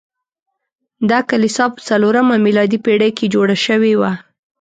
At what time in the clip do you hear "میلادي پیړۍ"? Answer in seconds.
2.45-3.11